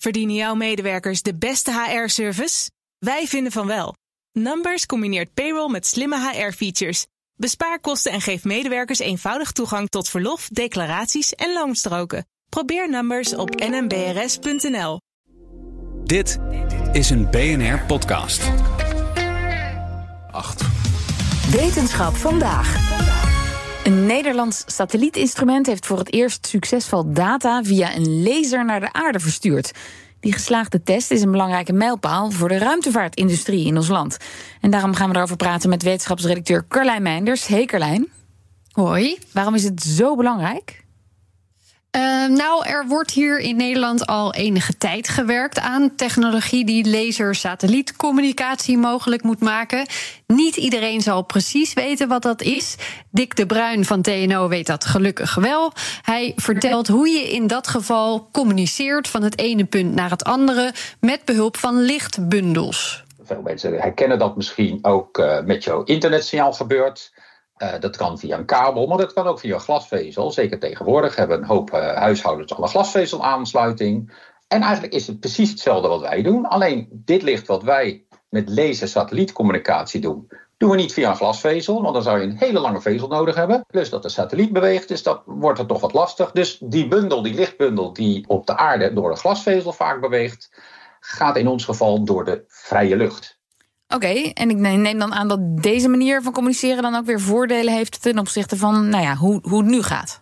Verdienen 0.00 0.34
jouw 0.34 0.54
medewerkers 0.54 1.22
de 1.22 1.34
beste 1.34 1.72
HR-service? 1.72 2.70
Wij 2.98 3.26
vinden 3.26 3.52
van 3.52 3.66
wel. 3.66 3.94
Numbers 4.32 4.86
combineert 4.86 5.34
payroll 5.34 5.70
met 5.70 5.86
slimme 5.86 6.30
HR-features. 6.30 7.06
Bespaar 7.34 7.80
kosten 7.80 8.12
en 8.12 8.20
geef 8.20 8.44
medewerkers 8.44 8.98
eenvoudig 8.98 9.52
toegang 9.52 9.88
tot 9.88 10.08
verlof, 10.08 10.48
declaraties 10.48 11.34
en 11.34 11.52
loonstroken. 11.52 12.26
Probeer 12.48 12.90
Numbers 12.90 13.34
op 13.34 13.54
nmbrs.nl. 13.54 15.00
Dit 16.04 16.38
is 16.92 17.10
een 17.10 17.30
BNR-podcast. 17.30 18.42
8. 20.30 20.62
Wetenschap 21.50 22.16
vandaag. 22.16 23.19
Een 23.90 24.06
Nederlands 24.06 24.62
satellietinstrument 24.66 25.66
heeft 25.66 25.86
voor 25.86 25.98
het 25.98 26.12
eerst 26.12 26.46
succesvol 26.46 27.12
data 27.12 27.62
via 27.62 27.96
een 27.96 28.22
laser 28.22 28.64
naar 28.64 28.80
de 28.80 28.92
aarde 28.92 29.20
verstuurd. 29.20 29.72
Die 30.20 30.32
geslaagde 30.32 30.82
test 30.82 31.10
is 31.10 31.22
een 31.22 31.30
belangrijke 31.30 31.72
mijlpaal 31.72 32.30
voor 32.30 32.48
de 32.48 32.58
ruimtevaartindustrie 32.58 33.66
in 33.66 33.76
ons 33.76 33.88
land. 33.88 34.16
En 34.60 34.70
daarom 34.70 34.94
gaan 34.94 35.10
we 35.10 35.16
erover 35.16 35.36
praten 35.36 35.68
met 35.68 35.82
wetenschapsredacteur 35.82 36.64
Carlijn 36.68 37.02
Meinders. 37.02 37.46
Hey 37.46 37.64
Carlijn. 37.64 38.08
Hoi. 38.72 39.18
Waarom 39.32 39.54
is 39.54 39.64
het 39.64 39.82
zo 39.82 40.16
belangrijk? 40.16 40.84
Uh, 41.96 42.26
nou, 42.26 42.66
er 42.66 42.86
wordt 42.86 43.10
hier 43.10 43.38
in 43.38 43.56
Nederland 43.56 44.06
al 44.06 44.34
enige 44.34 44.76
tijd 44.78 45.08
gewerkt 45.08 45.58
aan 45.58 45.94
technologie 45.94 46.64
die 46.64 46.90
laser-satellietcommunicatie 46.90 48.78
mogelijk 48.78 49.22
moet 49.22 49.40
maken. 49.40 49.86
Niet 50.26 50.56
iedereen 50.56 51.00
zal 51.00 51.22
precies 51.22 51.72
weten 51.72 52.08
wat 52.08 52.22
dat 52.22 52.42
is. 52.42 52.76
Dick 53.10 53.36
de 53.36 53.46
Bruin 53.46 53.84
van 53.84 54.02
TNO 54.02 54.48
weet 54.48 54.66
dat 54.66 54.84
gelukkig 54.84 55.34
wel. 55.34 55.72
Hij 56.02 56.32
vertelt 56.36 56.88
hoe 56.88 57.08
je 57.08 57.30
in 57.30 57.46
dat 57.46 57.68
geval 57.68 58.28
communiceert 58.32 59.08
van 59.08 59.22
het 59.22 59.38
ene 59.38 59.64
punt 59.64 59.94
naar 59.94 60.10
het 60.10 60.24
andere 60.24 60.74
met 61.00 61.24
behulp 61.24 61.56
van 61.56 61.80
lichtbundels. 61.80 63.04
Veel 63.22 63.42
mensen 63.42 63.80
herkennen 63.80 64.18
dat 64.18 64.36
misschien 64.36 64.78
ook 64.82 65.18
uh, 65.18 65.40
met 65.40 65.64
jouw 65.64 65.82
internetsignaal 65.82 66.52
gebeurt. 66.52 67.12
Uh, 67.62 67.72
dat 67.80 67.96
kan 67.96 68.18
via 68.18 68.38
een 68.38 68.44
kabel, 68.44 68.86
maar 68.86 68.98
dat 68.98 69.12
kan 69.12 69.26
ook 69.26 69.40
via 69.40 69.58
glasvezel. 69.58 70.30
Zeker 70.30 70.58
tegenwoordig 70.58 71.16
hebben 71.16 71.38
een 71.38 71.44
hoop 71.44 71.74
uh, 71.74 71.94
huishoudens 71.96 72.54
al 72.54 72.62
een 72.62 72.68
glasvezelaansluiting. 72.68 74.12
En 74.48 74.62
eigenlijk 74.62 74.92
is 74.94 75.06
het 75.06 75.20
precies 75.20 75.50
hetzelfde 75.50 75.88
wat 75.88 76.00
wij 76.00 76.22
doen. 76.22 76.46
Alleen 76.46 76.88
dit 76.90 77.22
licht 77.22 77.46
wat 77.46 77.62
wij 77.62 78.04
met 78.28 78.48
laser-satellietcommunicatie 78.48 80.00
doen, 80.00 80.28
doen 80.56 80.70
we 80.70 80.76
niet 80.76 80.92
via 80.92 81.10
een 81.10 81.16
glasvezel, 81.16 81.82
want 81.82 81.94
dan 81.94 82.02
zou 82.02 82.18
je 82.18 82.26
een 82.26 82.36
hele 82.36 82.60
lange 82.60 82.80
vezel 82.80 83.08
nodig 83.08 83.34
hebben. 83.34 83.64
Plus 83.66 83.90
dat 83.90 84.02
de 84.02 84.08
satelliet 84.08 84.52
beweegt, 84.52 84.88
dus 84.88 85.02
dat 85.02 85.22
wordt 85.26 85.58
het 85.58 85.68
toch 85.68 85.80
wat 85.80 85.92
lastig. 85.92 86.32
Dus 86.32 86.58
die 86.64 86.88
bundel, 86.88 87.22
die 87.22 87.34
lichtbundel 87.34 87.92
die 87.92 88.24
op 88.28 88.46
de 88.46 88.56
aarde 88.56 88.92
door 88.92 89.10
een 89.10 89.16
glasvezel 89.16 89.72
vaak 89.72 90.00
beweegt, 90.00 90.50
gaat 91.00 91.36
in 91.36 91.48
ons 91.48 91.64
geval 91.64 92.04
door 92.04 92.24
de 92.24 92.44
vrije 92.46 92.96
lucht. 92.96 93.39
Oké, 93.94 94.06
okay, 94.06 94.30
en 94.34 94.50
ik 94.50 94.56
neem 94.56 94.98
dan 94.98 95.14
aan 95.14 95.28
dat 95.28 95.62
deze 95.62 95.88
manier 95.88 96.22
van 96.22 96.32
communiceren 96.32 96.82
dan 96.82 96.94
ook 96.94 97.06
weer 97.06 97.20
voordelen 97.20 97.74
heeft 97.74 98.02
ten 98.02 98.18
opzichte 98.18 98.56
van 98.56 98.88
nou 98.88 99.02
ja, 99.02 99.14
hoe, 99.14 99.40
hoe 99.42 99.58
het 99.58 99.70
nu 99.70 99.82
gaat. 99.82 100.20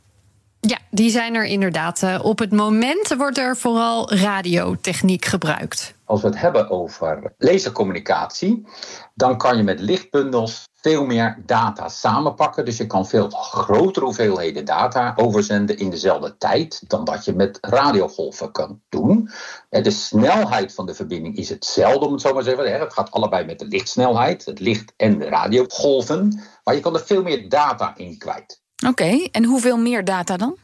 Ja, 0.60 0.78
die 0.90 1.10
zijn 1.10 1.34
er 1.34 1.44
inderdaad. 1.44 2.20
Op 2.22 2.38
het 2.38 2.52
moment 2.52 3.14
wordt 3.16 3.38
er 3.38 3.56
vooral 3.56 4.12
radiotechniek 4.12 5.24
gebruikt. 5.24 5.94
Als 6.04 6.20
we 6.20 6.28
het 6.28 6.40
hebben 6.40 6.70
over 6.70 7.34
lasercommunicatie, 7.38 8.66
dan 9.14 9.38
kan 9.38 9.56
je 9.56 9.62
met 9.62 9.80
lichtbundels 9.80 10.67
veel 10.80 11.04
meer 11.04 11.42
data 11.46 11.88
samenpakken. 11.88 12.64
Dus 12.64 12.76
je 12.76 12.86
kan 12.86 13.06
veel 13.06 13.28
grotere 13.30 14.04
hoeveelheden 14.04 14.64
data 14.64 15.12
overzenden 15.16 15.78
in 15.78 15.90
dezelfde 15.90 16.36
tijd 16.36 16.82
dan 16.86 17.04
dat 17.04 17.24
je 17.24 17.32
met 17.32 17.58
radiogolven 17.60 18.52
kan 18.52 18.80
doen. 18.88 19.30
De 19.68 19.90
snelheid 19.90 20.74
van 20.74 20.86
de 20.86 20.94
verbinding 20.94 21.36
is 21.36 21.48
hetzelfde, 21.48 22.06
om 22.06 22.12
het 22.12 22.20
zo 22.20 22.32
maar 22.32 22.42
te 22.42 22.48
zeggen. 22.48 22.80
Het 22.80 22.92
gaat 22.92 23.10
allebei 23.10 23.44
met 23.44 23.58
de 23.58 23.66
lichtsnelheid, 23.66 24.44
het 24.44 24.60
licht 24.60 24.92
en 24.96 25.18
de 25.18 25.24
radiogolven. 25.24 26.42
Maar 26.64 26.74
je 26.74 26.80
kan 26.80 26.94
er 26.94 27.06
veel 27.06 27.22
meer 27.22 27.48
data 27.48 27.96
in 27.96 28.18
kwijt. 28.18 28.60
Oké, 28.86 29.28
en 29.32 29.44
hoeveel 29.44 29.76
meer 29.76 30.04
data 30.04 30.36
dan? 30.36 30.56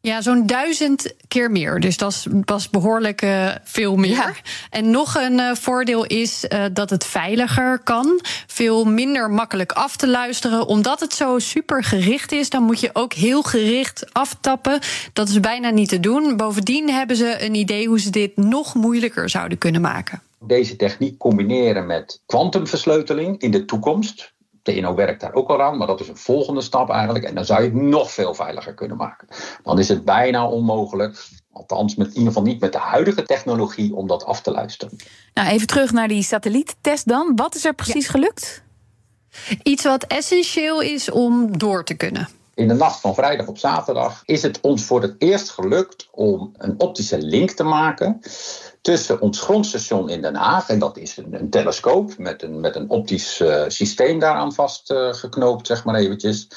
Ja, 0.00 0.20
zo'n 0.20 0.46
duizend 0.46 1.14
keer 1.28 1.50
meer. 1.50 1.80
Dus 1.80 1.96
dat 1.96 2.26
was 2.44 2.70
behoorlijk 2.70 3.22
uh, 3.22 3.54
veel 3.64 3.96
meer. 3.96 4.10
Ja. 4.10 4.32
En 4.70 4.90
nog 4.90 5.14
een 5.14 5.38
uh, 5.38 5.54
voordeel 5.54 6.04
is 6.04 6.44
uh, 6.48 6.64
dat 6.72 6.90
het 6.90 7.04
veiliger 7.04 7.78
kan. 7.78 8.20
Veel 8.46 8.84
minder 8.84 9.30
makkelijk 9.30 9.72
af 9.72 9.96
te 9.96 10.08
luisteren. 10.08 10.66
Omdat 10.66 11.00
het 11.00 11.14
zo 11.14 11.38
super 11.38 11.84
gericht 11.84 12.32
is, 12.32 12.50
dan 12.50 12.62
moet 12.62 12.80
je 12.80 12.90
ook 12.92 13.12
heel 13.12 13.42
gericht 13.42 14.12
aftappen. 14.12 14.78
Dat 15.12 15.28
is 15.28 15.40
bijna 15.40 15.70
niet 15.70 15.88
te 15.88 16.00
doen. 16.00 16.36
Bovendien 16.36 16.90
hebben 16.90 17.16
ze 17.16 17.44
een 17.44 17.54
idee 17.54 17.86
hoe 17.88 18.00
ze 18.00 18.10
dit 18.10 18.36
nog 18.36 18.74
moeilijker 18.74 19.28
zouden 19.30 19.58
kunnen 19.58 19.80
maken. 19.80 20.22
Deze 20.40 20.76
techniek 20.76 21.18
combineren 21.18 21.86
met 21.86 22.22
kwantumversleuteling 22.26 23.40
in 23.40 23.50
de 23.50 23.64
toekomst. 23.64 24.32
TNO 24.74 24.94
werkt 24.94 25.20
daar 25.20 25.34
ook 25.34 25.48
al 25.48 25.62
aan, 25.62 25.76
maar 25.76 25.86
dat 25.86 26.00
is 26.00 26.08
een 26.08 26.16
volgende 26.16 26.60
stap 26.60 26.90
eigenlijk. 26.90 27.24
En 27.24 27.34
dan 27.34 27.44
zou 27.44 27.62
je 27.62 27.68
het 27.68 27.82
nog 27.82 28.10
veel 28.10 28.34
veiliger 28.34 28.74
kunnen 28.74 28.96
maken. 28.96 29.28
Dan 29.62 29.78
is 29.78 29.88
het 29.88 30.04
bijna 30.04 30.48
onmogelijk, 30.48 31.26
althans 31.52 31.94
met, 31.94 32.06
in 32.06 32.12
ieder 32.12 32.28
geval 32.28 32.42
niet 32.42 32.60
met 32.60 32.72
de 32.72 32.78
huidige 32.78 33.22
technologie, 33.22 33.94
om 33.94 34.06
dat 34.06 34.24
af 34.24 34.40
te 34.40 34.50
luisteren. 34.50 34.96
Nou, 35.34 35.48
even 35.48 35.66
terug 35.66 35.92
naar 35.92 36.08
die 36.08 36.22
satelliettest 36.22 37.08
dan. 37.08 37.32
Wat 37.36 37.54
is 37.54 37.64
er 37.64 37.74
precies 37.74 38.04
ja. 38.04 38.10
gelukt? 38.10 38.62
Iets 39.62 39.84
wat 39.84 40.04
essentieel 40.04 40.80
is 40.80 41.10
om 41.10 41.58
door 41.58 41.84
te 41.84 41.94
kunnen. 41.94 42.28
In 42.58 42.68
de 42.68 42.74
nacht 42.74 43.00
van 43.00 43.14
vrijdag 43.14 43.46
op 43.46 43.58
zaterdag 43.58 44.22
is 44.24 44.42
het 44.42 44.60
ons 44.60 44.84
voor 44.84 45.02
het 45.02 45.14
eerst 45.18 45.50
gelukt 45.50 46.08
om 46.10 46.52
een 46.56 46.80
optische 46.80 47.18
link 47.18 47.50
te 47.50 47.62
maken 47.62 48.20
tussen 48.80 49.20
ons 49.20 49.40
grondstation 49.40 50.08
in 50.08 50.22
Den 50.22 50.34
Haag, 50.34 50.68
en 50.68 50.78
dat 50.78 50.96
is 50.96 51.16
een, 51.16 51.50
telescoop 51.50 52.18
met 52.18 52.42
een, 52.42 52.60
met 52.60 52.76
een 52.76 52.90
optisch 52.90 53.40
uh, 53.40 53.64
systeem 53.68 54.18
daaraan 54.18 54.52
vastgeknoopt, 54.52 55.60
uh, 55.60 55.66
zeg 55.76 55.84
maar 55.84 55.94
eventjes, 55.94 56.48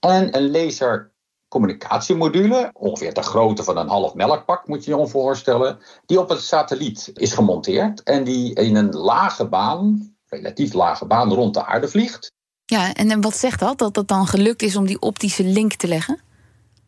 en 0.00 0.36
een 0.36 0.50
lasercommunicatiemodule, 0.50 2.70
ongeveer 2.72 3.14
de 3.14 3.22
grootte 3.22 3.64
van 3.64 3.76
een 3.76 3.88
half 3.88 4.14
melkpak, 4.14 4.66
moet 4.66 4.84
je 4.84 4.96
je 4.96 5.06
voorstellen, 5.06 5.78
die 6.06 6.20
op 6.20 6.30
een 6.30 6.38
satelliet 6.38 7.10
is 7.14 7.32
gemonteerd 7.32 8.02
en 8.02 8.24
die 8.24 8.54
in 8.54 8.76
een 8.76 8.96
lage 8.96 9.48
baan, 9.48 10.14
relatief 10.26 10.72
lage 10.72 11.06
baan, 11.06 11.32
rond 11.32 11.54
de 11.54 11.64
aarde 11.64 11.88
vliegt. 11.88 12.33
Ja, 12.66 12.92
en 12.92 13.20
wat 13.20 13.36
zegt 13.36 13.60
dat? 13.60 13.78
Dat 13.78 13.96
het 13.96 14.08
dan 14.08 14.26
gelukt 14.26 14.62
is 14.62 14.76
om 14.76 14.86
die 14.86 15.00
optische 15.00 15.44
link 15.44 15.74
te 15.74 15.88
leggen? 15.88 16.22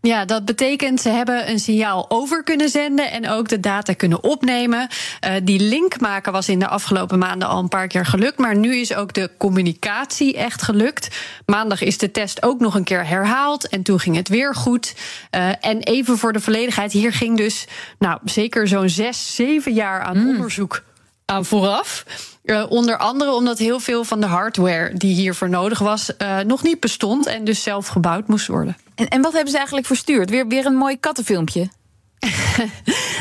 Ja, 0.01 0.25
dat 0.25 0.45
betekent 0.45 1.01
ze 1.01 1.09
hebben 1.09 1.51
een 1.51 1.59
signaal 1.59 2.11
over 2.11 2.43
kunnen 2.43 2.69
zenden 2.69 3.11
en 3.11 3.29
ook 3.29 3.49
de 3.49 3.61
data 3.61 3.93
kunnen 3.93 4.23
opnemen. 4.23 4.89
Uh, 4.89 5.35
die 5.43 5.61
link 5.61 6.01
maken 6.01 6.33
was 6.33 6.49
in 6.49 6.59
de 6.59 6.69
afgelopen 6.69 7.19
maanden 7.19 7.49
al 7.49 7.59
een 7.59 7.69
paar 7.69 7.87
keer 7.87 8.07
gelukt, 8.07 8.39
maar 8.39 8.57
nu 8.57 8.77
is 8.77 8.95
ook 8.95 9.13
de 9.13 9.31
communicatie 9.39 10.37
echt 10.37 10.63
gelukt. 10.63 11.09
Maandag 11.47 11.83
is 11.83 11.99
de 11.99 12.11
test 12.11 12.43
ook 12.43 12.61
nog 12.61 12.75
een 12.75 12.85
keer 12.85 13.07
herhaald 13.07 13.69
en 13.69 13.83
toen 13.83 14.01
ging 14.01 14.17
het 14.17 14.29
weer 14.29 14.55
goed. 14.55 14.95
Uh, 15.31 15.49
en 15.61 15.81
even 15.81 16.19
voor 16.19 16.33
de 16.33 16.41
volledigheid, 16.41 16.93
hier 16.93 17.13
ging 17.13 17.37
dus 17.37 17.67
nou, 17.99 18.19
zeker 18.25 18.69
zo'n 18.69 18.89
zes, 18.89 19.35
zeven 19.35 19.73
jaar 19.73 20.03
aan 20.03 20.19
mm. 20.19 20.29
onderzoek 20.29 20.83
aan 21.27 21.45
vooraf. 21.45 22.05
Uh, 22.45 22.65
onder 22.69 22.97
andere 22.97 23.33
omdat 23.33 23.59
heel 23.59 23.81
veel 23.81 24.05
van 24.05 24.21
de 24.21 24.27
hardware 24.27 24.95
die 24.95 25.15
hiervoor 25.15 25.49
nodig 25.49 25.79
was, 25.79 26.11
uh, 26.19 26.41
nog 26.41 26.63
niet 26.63 26.81
bestond 26.81 27.27
en 27.27 27.45
dus 27.45 27.63
zelf 27.63 27.87
gebouwd 27.87 28.29
moest 28.29 28.47
worden. 28.47 28.77
En, 28.95 29.09
en 29.09 29.23
wat 29.23 29.33
hebben 29.33 29.51
ze 29.51 29.57
eigenlijk 29.57 29.87
verstuurd? 29.87 30.31
Weer, 30.31 30.47
weer 30.47 30.67
een 30.67 30.77
mooi 30.77 31.01
kattenfilmpje? 31.01 31.69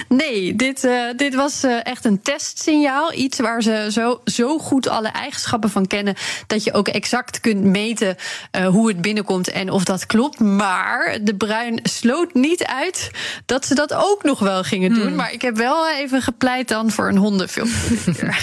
nee, 0.07 0.55
dit, 0.55 0.83
uh, 0.83 1.03
dit 1.15 1.35
was 1.35 1.63
uh, 1.63 1.85
echt 1.85 2.05
een 2.05 2.21
testsignaal. 2.21 3.13
Iets 3.13 3.39
waar 3.39 3.61
ze 3.61 3.87
zo, 3.91 4.21
zo 4.25 4.57
goed 4.57 4.87
alle 4.87 5.07
eigenschappen 5.07 5.69
van 5.69 5.87
kennen. 5.87 6.15
dat 6.47 6.63
je 6.63 6.73
ook 6.73 6.87
exact 6.87 7.39
kunt 7.39 7.63
meten 7.63 8.15
uh, 8.51 8.67
hoe 8.67 8.87
het 8.87 9.01
binnenkomt 9.01 9.49
en 9.49 9.71
of 9.71 9.83
dat 9.83 10.05
klopt. 10.05 10.39
Maar 10.39 11.17
de 11.21 11.35
Bruin 11.35 11.79
sloot 11.83 12.33
niet 12.33 12.65
uit 12.65 13.11
dat 13.45 13.65
ze 13.65 13.75
dat 13.75 13.93
ook 13.93 14.23
nog 14.23 14.39
wel 14.39 14.63
gingen 14.63 14.93
doen. 14.93 15.07
Hmm. 15.07 15.15
Maar 15.15 15.33
ik 15.33 15.41
heb 15.41 15.57
wel 15.57 15.89
even 15.89 16.21
gepleit 16.21 16.67
dan 16.67 16.91
voor 16.91 17.07
een 17.07 17.17
hondenfilmpje. 17.17 18.33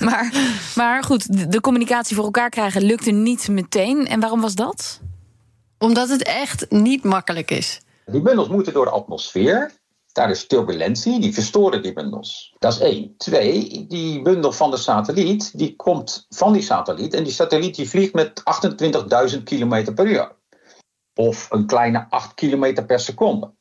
maar, 0.08 0.32
maar 0.74 1.04
goed, 1.04 1.38
de, 1.38 1.48
de 1.48 1.60
communicatie 1.60 2.16
voor 2.16 2.24
elkaar 2.24 2.50
krijgen 2.50 2.82
lukte 2.82 3.10
niet 3.10 3.48
meteen. 3.48 4.06
En 4.06 4.20
waarom 4.20 4.40
was 4.40 4.54
dat? 4.54 5.00
Omdat 5.78 6.08
het 6.08 6.22
echt 6.22 6.66
niet 6.70 7.04
makkelijk 7.04 7.50
is. 7.50 7.80
Die 8.06 8.20
bundels 8.20 8.48
moeten 8.48 8.72
door 8.72 8.84
de 8.84 8.90
atmosfeer. 8.90 9.70
Daar 10.12 10.30
is 10.30 10.46
turbulentie, 10.46 11.20
die 11.20 11.34
verstoren 11.34 11.82
die 11.82 11.92
bundels. 11.92 12.54
Dat 12.58 12.72
is 12.72 12.78
één. 12.78 13.14
Twee, 13.16 13.86
die 13.88 14.22
bundel 14.22 14.52
van 14.52 14.70
de 14.70 14.76
satelliet, 14.76 15.58
die 15.58 15.76
komt 15.76 16.26
van 16.28 16.52
die 16.52 16.62
satelliet. 16.62 17.14
En 17.14 17.24
die 17.24 17.32
satelliet 17.32 17.74
die 17.74 17.88
vliegt 17.88 18.12
met 18.12 18.42
28.000 19.36 19.42
km 19.42 19.94
per 19.94 20.06
uur. 20.06 20.32
Of 21.14 21.50
een 21.50 21.66
kleine 21.66 22.06
8 22.10 22.34
km 22.34 22.84
per 22.86 23.00
seconde. 23.00 23.52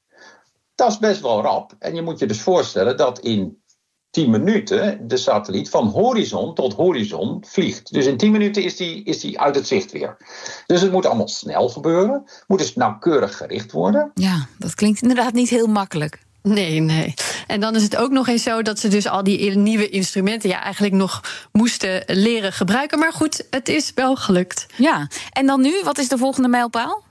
Dat 0.75 0.91
is 0.91 0.97
best 0.97 1.21
wel 1.21 1.41
rap. 1.41 1.73
En 1.79 1.95
je 1.95 2.01
moet 2.01 2.19
je 2.19 2.25
dus 2.25 2.41
voorstellen 2.41 2.97
dat 2.97 3.19
in 3.19 3.61
10 4.09 4.29
minuten 4.29 5.07
de 5.07 5.17
satelliet 5.17 5.69
van 5.69 5.87
horizon 5.87 6.53
tot 6.53 6.73
horizon 6.73 7.43
vliegt. 7.47 7.93
Dus 7.93 8.05
in 8.05 8.17
10 8.17 8.31
minuten 8.31 8.63
is 8.63 8.75
die, 8.75 9.03
is 9.03 9.19
die 9.19 9.39
uit 9.39 9.55
het 9.55 9.67
zicht 9.67 9.91
weer. 9.91 10.17
Dus 10.65 10.81
het 10.81 10.91
moet 10.91 11.05
allemaal 11.05 11.27
snel 11.27 11.69
gebeuren. 11.69 12.23
Moet 12.47 12.59
dus 12.59 12.75
nauwkeurig 12.75 13.37
gericht 13.37 13.71
worden. 13.71 14.11
Ja, 14.13 14.47
dat 14.57 14.75
klinkt 14.75 15.01
inderdaad 15.01 15.33
niet 15.33 15.49
heel 15.49 15.67
makkelijk. 15.67 16.29
Nee, 16.43 16.79
nee. 16.79 17.13
En 17.47 17.59
dan 17.59 17.75
is 17.75 17.83
het 17.83 17.95
ook 17.95 18.11
nog 18.11 18.27
eens 18.27 18.43
zo 18.43 18.61
dat 18.61 18.79
ze 18.79 18.87
dus 18.87 19.07
al 19.07 19.23
die 19.23 19.57
nieuwe 19.57 19.89
instrumenten 19.89 20.49
ja, 20.49 20.63
eigenlijk 20.63 20.93
nog 20.93 21.21
moesten 21.51 22.03
leren 22.07 22.53
gebruiken. 22.53 22.99
Maar 22.99 23.13
goed, 23.13 23.47
het 23.49 23.69
is 23.69 23.91
wel 23.95 24.15
gelukt. 24.15 24.65
Ja, 24.77 25.07
en 25.31 25.45
dan 25.45 25.61
nu, 25.61 25.73
wat 25.83 25.97
is 25.97 26.07
de 26.07 26.17
volgende 26.17 26.47
mijlpaal? 26.47 27.03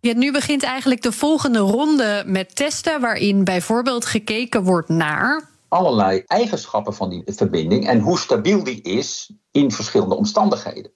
Ja, 0.00 0.14
nu 0.14 0.32
begint 0.32 0.62
eigenlijk 0.62 1.02
de 1.02 1.12
volgende 1.12 1.58
ronde 1.58 2.22
met 2.26 2.56
testen, 2.56 3.00
waarin 3.00 3.44
bijvoorbeeld 3.44 4.06
gekeken 4.06 4.62
wordt 4.62 4.88
naar 4.88 5.52
allerlei 5.68 6.22
eigenschappen 6.26 6.94
van 6.94 7.10
die 7.10 7.22
verbinding 7.26 7.88
en 7.88 8.00
hoe 8.00 8.18
stabiel 8.18 8.64
die 8.64 8.82
is 8.82 9.32
in 9.50 9.70
verschillende 9.70 10.14
omstandigheden. 10.14 10.92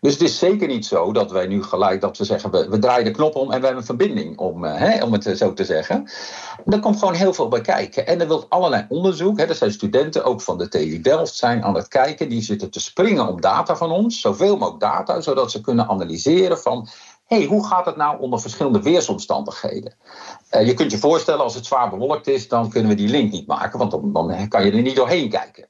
Dus 0.00 0.12
het 0.12 0.22
is 0.22 0.38
zeker 0.38 0.68
niet 0.68 0.86
zo 0.86 1.12
dat 1.12 1.30
wij 1.30 1.46
nu 1.46 1.62
gelijk 1.62 2.00
dat 2.00 2.18
we 2.18 2.24
zeggen, 2.24 2.50
we, 2.50 2.68
we 2.68 2.78
draaien 2.78 3.04
de 3.04 3.10
knop 3.10 3.34
om 3.34 3.52
en 3.52 3.60
we 3.60 3.64
hebben 3.66 3.76
een 3.76 3.84
verbinding, 3.84 4.38
om, 4.38 4.64
uh, 4.64 4.74
hè, 4.74 5.04
om 5.04 5.12
het 5.12 5.32
zo 5.36 5.52
te 5.52 5.64
zeggen. 5.64 6.10
Er 6.66 6.80
komt 6.80 6.98
gewoon 6.98 7.14
heel 7.14 7.34
veel 7.34 7.48
bij 7.48 7.60
kijken. 7.60 8.06
En 8.06 8.20
er 8.20 8.26
wil 8.26 8.46
allerlei 8.48 8.86
onderzoek. 8.88 9.38
Hè, 9.38 9.44
er 9.44 9.54
zijn 9.54 9.72
studenten 9.72 10.24
ook 10.24 10.40
van 10.40 10.58
de 10.58 10.68
TU 10.68 11.00
Delft 11.00 11.34
zijn 11.34 11.64
aan 11.64 11.74
het 11.74 11.88
kijken. 11.88 12.28
Die 12.28 12.42
zitten 12.42 12.70
te 12.70 12.80
springen 12.80 13.28
op 13.28 13.42
data 13.42 13.76
van 13.76 13.90
ons, 13.90 14.20
zoveel 14.20 14.56
mogelijk 14.56 14.80
data, 14.80 15.20
zodat 15.20 15.50
ze 15.50 15.60
kunnen 15.60 15.88
analyseren 15.88 16.58
van 16.58 16.88
hey, 17.26 17.44
hoe 17.44 17.66
gaat 17.66 17.86
het 17.86 17.96
nou 17.96 18.20
onder 18.20 18.40
verschillende 18.40 18.82
weersomstandigheden? 18.82 19.94
Uh, 20.50 20.66
je 20.66 20.74
kunt 20.74 20.90
je 20.90 20.98
voorstellen, 20.98 21.42
als 21.42 21.54
het 21.54 21.66
zwaar 21.66 21.90
bewolkt 21.90 22.28
is, 22.28 22.48
dan 22.48 22.70
kunnen 22.70 22.90
we 22.90 22.96
die 22.96 23.08
link 23.08 23.32
niet 23.32 23.46
maken, 23.46 23.78
want 23.78 23.90
dan, 23.90 24.12
dan 24.12 24.48
kan 24.48 24.64
je 24.64 24.72
er 24.72 24.82
niet 24.82 24.96
doorheen 24.96 25.28
kijken. 25.28 25.66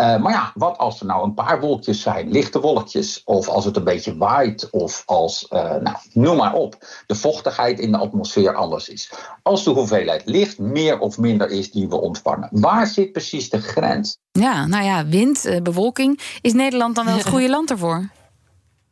Uh, 0.00 0.16
maar 0.16 0.32
ja, 0.32 0.52
wat 0.54 0.78
als 0.78 1.00
er 1.00 1.06
nou 1.06 1.24
een 1.24 1.34
paar 1.34 1.60
wolkjes 1.60 2.00
zijn, 2.00 2.30
lichte 2.30 2.60
wolkjes, 2.60 3.22
of 3.24 3.48
als 3.48 3.64
het 3.64 3.76
een 3.76 3.84
beetje 3.84 4.16
waait, 4.16 4.70
of 4.70 5.02
als, 5.06 5.46
uh, 5.50 5.60
nou, 5.60 5.96
noem 6.12 6.36
maar 6.36 6.54
op, 6.54 6.76
de 7.06 7.14
vochtigheid 7.14 7.78
in 7.78 7.92
de 7.92 7.98
atmosfeer 7.98 8.54
anders 8.54 8.88
is. 8.88 9.12
Als 9.42 9.64
de 9.64 9.70
hoeveelheid 9.70 10.22
licht 10.24 10.58
meer 10.58 10.98
of 10.98 11.18
minder 11.18 11.50
is 11.50 11.70
die 11.70 11.88
we 11.88 12.00
ontvangen, 12.00 12.48
waar 12.50 12.86
zit 12.86 13.12
precies 13.12 13.50
de 13.50 13.60
grens? 13.60 14.18
Ja, 14.32 14.66
nou 14.66 14.84
ja, 14.84 15.06
wind, 15.06 15.60
bewolking. 15.62 16.38
Is 16.40 16.52
Nederland 16.52 16.94
dan 16.94 17.04
wel 17.04 17.16
het 17.16 17.28
goede 17.34 17.48
land 17.48 17.70
ervoor? 17.70 18.10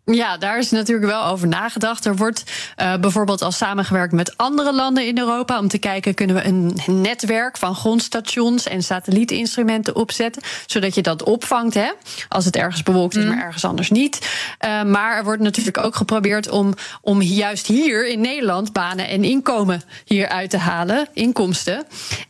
Ja, 0.04 0.36
daar 0.36 0.58
is 0.58 0.70
natuurlijk 0.70 1.10
wel 1.10 1.24
over 1.24 1.48
nagedacht. 1.48 2.04
Er 2.04 2.16
wordt 2.16 2.44
uh, 2.80 2.96
bijvoorbeeld 2.96 3.42
al 3.42 3.52
samengewerkt 3.52 4.12
met 4.12 4.36
andere 4.36 4.74
landen 4.74 5.06
in 5.06 5.18
Europa 5.18 5.58
om 5.58 5.68
te 5.68 5.78
kijken, 5.78 6.14
kunnen 6.14 6.36
we 6.36 6.44
een 6.44 6.76
netwerk 6.86 7.56
van 7.56 7.74
grondstations 7.74 8.66
en 8.66 8.82
satellietinstrumenten 8.82 9.96
opzetten, 9.96 10.42
zodat 10.66 10.94
je 10.94 11.02
dat 11.02 11.22
opvangt, 11.22 11.74
hè, 11.74 11.90
als 12.28 12.44
het 12.44 12.56
ergens 12.56 12.82
bewolkt 12.82 13.16
is, 13.16 13.24
mm. 13.24 13.28
maar 13.28 13.44
ergens 13.44 13.64
anders 13.64 13.90
niet. 13.90 14.18
Uh, 14.64 14.82
maar 14.82 15.16
er 15.16 15.24
wordt 15.24 15.42
natuurlijk 15.42 15.78
ook 15.78 15.96
geprobeerd 15.96 16.48
om, 16.48 16.74
om 17.00 17.22
juist 17.22 17.66
hier 17.66 18.08
in 18.08 18.20
Nederland 18.20 18.72
banen 18.72 19.08
en 19.08 19.24
inkomen 19.24 19.82
hier 20.04 20.28
uit 20.28 20.50
te 20.50 20.58
halen, 20.58 21.08
inkomsten. 21.12 21.84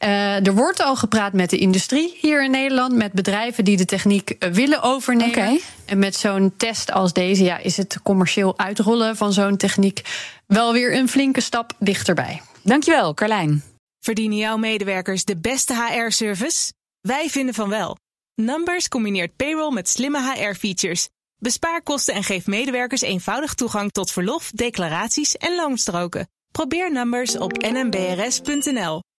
Uh, 0.04 0.46
er 0.46 0.54
wordt 0.54 0.82
al 0.82 0.96
gepraat 0.96 1.32
met 1.32 1.50
de 1.50 1.58
industrie 1.58 2.18
hier 2.20 2.44
in 2.44 2.50
Nederland, 2.50 2.94
met 2.94 3.12
bedrijven 3.12 3.64
die 3.64 3.76
de 3.76 3.84
techniek 3.84 4.36
willen 4.38 4.82
overnemen. 4.82 5.30
Okay. 5.30 5.60
En 5.86 5.98
met 5.98 6.16
zo'n 6.16 6.52
test 6.56 6.92
als 6.92 7.12
deze 7.12 7.44
ja, 7.44 7.60
is 7.62 7.76
het 7.76 8.02
commercieel 8.02 8.58
uitrollen 8.58 9.16
van 9.16 9.32
zo'n 9.32 9.56
techniek 9.56 10.02
wel 10.46 10.72
weer 10.72 10.96
een 10.96 11.08
flinke 11.08 11.40
stap 11.40 11.72
dichterbij. 11.78 12.42
Dankjewel, 12.62 13.14
Carlijn. 13.14 13.62
Verdienen 14.00 14.38
jouw 14.38 14.56
medewerkers 14.56 15.24
de 15.24 15.36
beste 15.36 15.74
HR-service? 15.74 16.72
Wij 17.00 17.30
vinden 17.30 17.54
van 17.54 17.68
wel. 17.68 17.96
Numbers 18.34 18.88
combineert 18.88 19.36
payroll 19.36 19.72
met 19.72 19.88
slimme 19.88 20.32
HR-features. 20.32 21.08
Bespaar 21.38 21.82
kosten 21.82 22.14
en 22.14 22.24
geef 22.24 22.46
medewerkers 22.46 23.00
eenvoudig 23.00 23.54
toegang 23.54 23.90
tot 23.90 24.10
verlof, 24.10 24.50
declaraties 24.50 25.36
en 25.36 25.56
loonstroken. 25.56 26.28
Probeer 26.50 26.92
Numbers 26.92 27.38
op 27.38 27.52
nmbrs.nl. 27.52 29.02